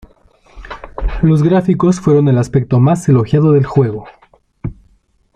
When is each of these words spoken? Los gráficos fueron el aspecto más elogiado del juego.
Los 1.21 1.43
gráficos 1.43 1.99
fueron 1.99 2.27
el 2.27 2.39
aspecto 2.39 2.79
más 2.79 3.07
elogiado 3.07 3.51
del 3.51 3.67
juego. 3.67 4.07